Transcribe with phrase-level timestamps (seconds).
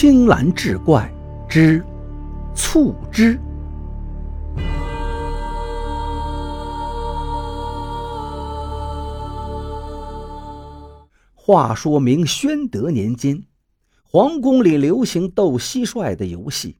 [0.00, 1.12] 青蓝志怪
[1.46, 1.84] 之
[2.54, 3.38] 促织。
[11.34, 13.44] 话说明宣德年间，
[14.02, 16.78] 皇宫里流行斗蟋蟀的游戏，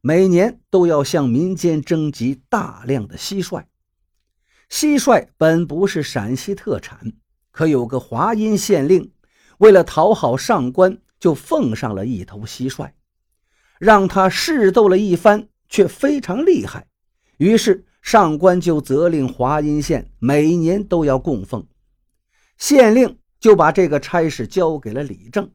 [0.00, 3.62] 每年都要向民间征集大量的蟋蟀。
[4.68, 7.12] 蟋蟀本不是陕西特产，
[7.52, 9.12] 可有个华阴县令
[9.58, 10.98] 为了讨好上官。
[11.18, 12.90] 就奉上了一头蟋蟀，
[13.78, 16.86] 让他试斗了一番，却非常厉害。
[17.38, 21.66] 于是上官就责令华阴县每年都要供奉。
[22.56, 25.50] 县令就把这个差事交给了李正。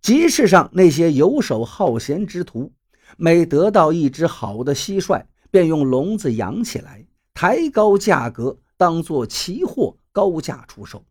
[0.00, 2.72] 集市上那些游手好闲之徒，
[3.16, 11.04] 每得到一只好的蟋蟀，便用笼子养起来，抬高价格，当做奇货高价出售。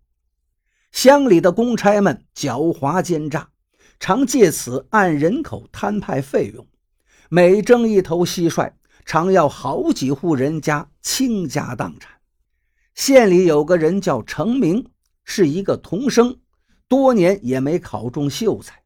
[0.92, 3.51] 乡里的公差们狡猾奸诈。
[4.02, 6.66] 常借此按人口摊派费用，
[7.30, 8.73] 每征一头蟋蟀，
[9.06, 12.14] 常要好几户人家倾家荡产。
[12.95, 14.88] 县里有个人叫程明，
[15.23, 16.40] 是一个童生，
[16.88, 18.81] 多年也没考中秀才。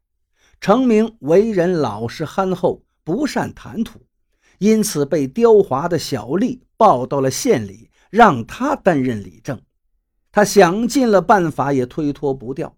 [0.60, 4.02] 程明为人老实憨厚，不善谈吐，
[4.58, 9.62] 因此被刁滑的小吏报到了县里，让他担任理政。
[10.30, 12.76] 他想尽了办法，也推脱不掉。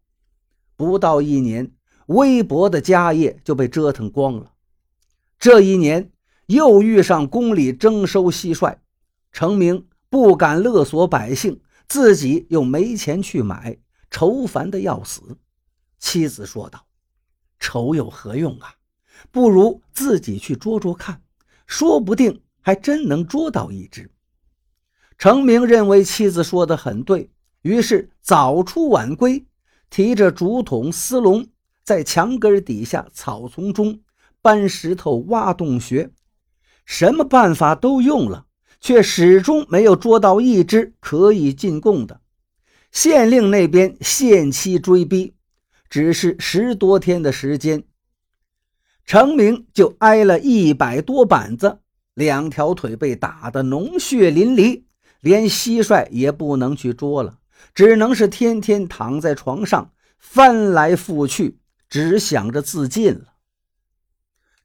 [0.77, 1.73] 不到一年。
[2.09, 4.53] 微薄的家业就被折腾光了。
[5.39, 6.11] 这一年
[6.47, 8.79] 又遇上宫里征收蟋蟀，
[9.33, 13.79] 程明不敢勒索百姓，自己又没钱去买，
[14.11, 15.39] 愁烦的要死。
[15.99, 16.87] 妻子说道
[17.61, 18.75] ：“愁有何用啊？
[19.31, 21.23] 不如自己去捉捉看，
[21.67, 24.11] 说不定还真能捉到一只。”
[25.19, 27.31] 程明认为妻子说的很对，
[27.63, 29.45] 于是早出晚归，
[29.91, 31.47] 提着竹筒丝笼。
[31.89, 34.01] 在墙根底下草丛中
[34.43, 36.11] 搬石头挖洞穴，
[36.85, 38.45] 什么办法都用了，
[38.79, 42.21] 却始终没有捉到一只可以进贡的。
[42.93, 45.33] 县令那边限期追逼，
[45.89, 47.85] 只是十多天的时间，
[49.07, 51.79] 程明就挨了一百多板子，
[52.13, 54.83] 两条腿被打得脓血淋漓，
[55.23, 57.39] 连蟋蟀也不能去捉了，
[57.75, 61.58] 只能是天天躺在床上翻来覆去。
[61.89, 63.35] 只想着自尽了。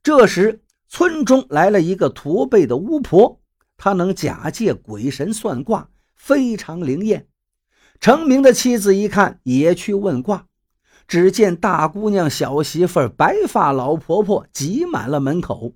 [0.02, 3.40] 这时，村中来了一个驼背的巫婆，
[3.76, 7.28] 她能假借鬼神算卦，非常灵验。
[8.00, 10.46] 程明的妻子一看，也去问卦。
[11.06, 15.74] 只见大姑娘、小媳妇、白发老婆婆挤满了门口。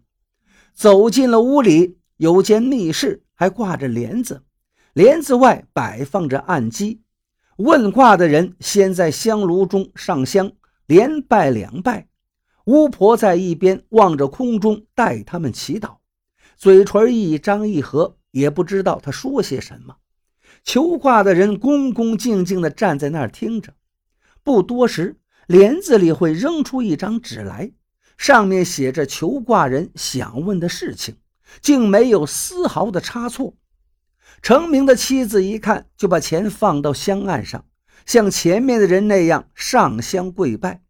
[0.75, 4.43] 走进了屋里，有间密室，还挂着帘子，
[4.93, 7.03] 帘子外摆放着案几。
[7.57, 10.53] 问卦的人先在香炉中上香。
[10.89, 12.09] 连拜两拜，
[12.65, 15.99] 巫婆在一边望着空中，带他们祈祷，
[16.57, 19.97] 嘴唇一张一合，也不知道她说些什么。
[20.65, 23.75] 求卦的人恭恭敬敬地站在那儿听着。
[24.43, 27.71] 不多时，帘子里会扔出一张纸来，
[28.17, 31.19] 上面写着求卦人想问的事情，
[31.61, 33.55] 竟没有丝毫的差错。
[34.41, 37.67] 程明的妻子一看，就把钱放到香案上。
[38.09, 40.83] 像前面的人那样上香跪拜，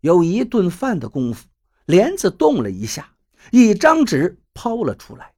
[0.00, 1.46] 有一顿饭的功夫，
[1.84, 3.16] 帘子动了一下，
[3.50, 5.34] 一张纸抛了出来。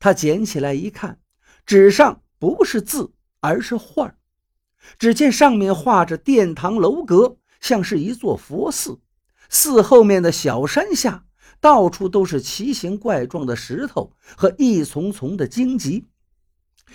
[0.00, 1.20] 他捡起来一看，
[1.64, 4.12] 纸上不是字，而是画
[4.98, 8.98] 只见上面画着殿堂楼阁，像是一座佛寺。
[9.48, 11.26] 寺后面的小山下，
[11.60, 16.08] 到处都是奇形怪状的石头和一丛丛的荆棘。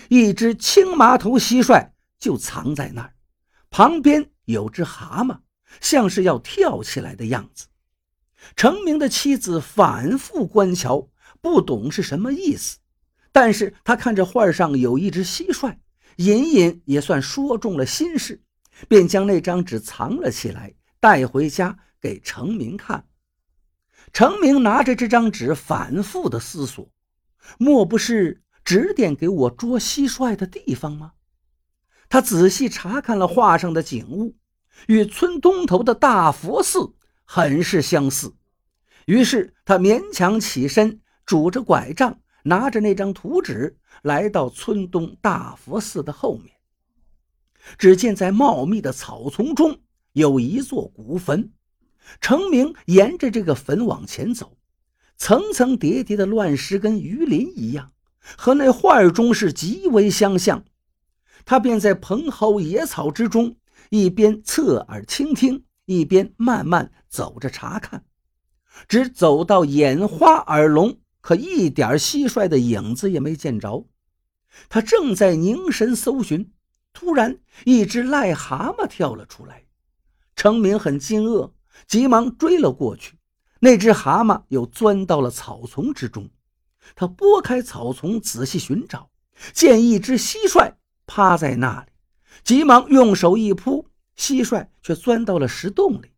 [0.10, 3.15] 一只青麻头蟋蟀就藏在那儿。
[3.78, 5.40] 旁边有只蛤蟆，
[5.82, 7.66] 像是要跳起来的样子。
[8.56, 11.10] 程明的妻子反复观瞧，
[11.42, 12.78] 不懂是什么意思，
[13.34, 15.76] 但是他看着画上有一只蟋蟀，
[16.16, 18.42] 隐隐也算说中了心事，
[18.88, 23.06] 便将那张纸藏了起来，带回家给程明看。
[24.14, 26.90] 程明拿着这张纸，反复的思索：
[27.58, 31.12] 莫不是指点给我捉蟋蟀的地方吗？
[32.10, 34.36] 他仔细查看了画上的景物，
[34.88, 36.94] 与村东头的大佛寺
[37.24, 38.36] 很是相似。
[39.06, 46.56] 于是他勉强起身，拄着拐杖，拿着那张图纸，来到村东大佛寺的后面。
[47.78, 49.80] 只见在茂密的草丛中
[50.14, 51.52] 有一座古坟，
[52.22, 54.58] 程明沿着这个坟往前走，
[55.18, 57.92] 层层叠叠的乱石跟鱼鳞一样，
[58.38, 60.64] 和那画中是极为相像。
[61.46, 63.56] 他便在蓬蒿野草之中，
[63.90, 68.04] 一边侧耳倾听，一边慢慢走着查看。
[68.88, 73.86] 只走到眼花耳聋，可一点蟋蟀的影子也没见着。
[74.68, 76.52] 他正在凝神搜寻，
[76.92, 79.64] 突然一只癞蛤蟆跳了出来。
[80.36, 81.52] 程明很惊愕，
[81.88, 83.18] 急忙追了过去。
[83.60, 86.30] 那只蛤蟆又钻到了草丛之中。
[86.96, 89.10] 他拨开草丛，仔细寻找，
[89.54, 90.74] 见一只蟋蟀
[91.06, 91.92] 趴在那里，
[92.44, 93.88] 急忙用手一扑，
[94.18, 96.12] 蟋蟀却钻到了石洞里。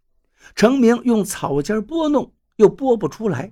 [0.56, 3.52] 程明用草尖拨弄，又拨不出来，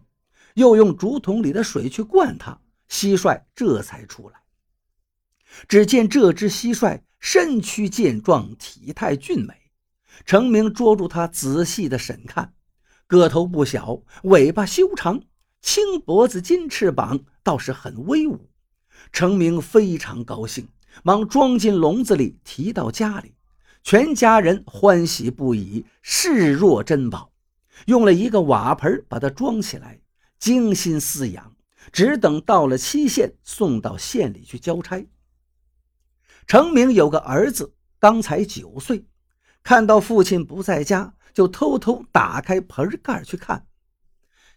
[0.54, 2.60] 又用竹筒里的水去灌它，
[2.90, 4.36] 蟋蟀这才出来。
[5.68, 9.54] 只见这只蟋蟀身躯健壮，体态俊美。
[10.26, 12.54] 程明捉住它，仔细的审看，
[13.08, 15.22] 个头不小，尾巴修长，
[15.62, 18.50] 青脖子金翅膀，倒是很威武。
[19.12, 20.70] 程明非常高兴，
[21.04, 23.34] 忙装进笼子里，提到家里。
[23.84, 27.32] 全家人欢喜不已，视若珍宝。
[27.86, 30.00] 用了一个瓦盆把它装起来，
[30.40, 31.56] 精心饲养，
[31.92, 35.06] 只等到了期限，送到县里去交差。
[36.48, 39.06] 程明有个儿子，刚才九岁，
[39.62, 43.68] 看到父亲不在家，就偷偷打开盆盖去看。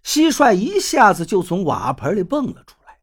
[0.05, 2.99] 蟋蟀一下子就从瓦盆里蹦了出来，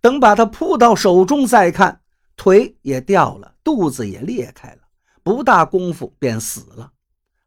[0.00, 2.00] 等把它扑到手中再看，
[2.38, 4.82] 腿也掉了，肚子也裂开了。
[5.24, 6.92] 不大功夫便死了，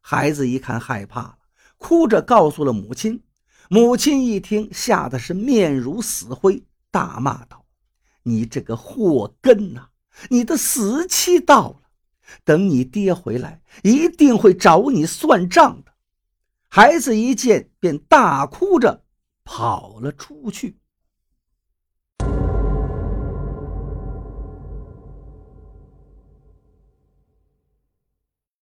[0.02, 1.38] 孩子一看害怕了，
[1.78, 3.24] 哭着告诉了母亲。
[3.70, 7.66] 母亲一听，吓得是面如死灰，大骂道
[8.24, 9.88] ：“你这个祸根呐！
[10.30, 11.82] 你的死期到了，
[12.44, 15.94] 等你爹回来，一定会找你算账的。”
[16.68, 19.06] 孩子一见，便大哭着
[19.46, 20.81] 跑了出去。